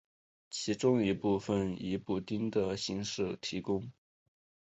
[0.49, 3.91] 其中一些部分以补丁的形式提供。